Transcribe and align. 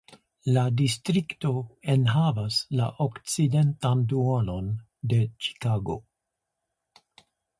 La 0.53 0.61
distrikto 0.77 1.49
enhavas 1.95 2.57
la 2.79 2.87
okcidentan 3.05 4.01
duonon 4.13 4.73
de 5.13 5.19
Ĉikago. 5.47 5.99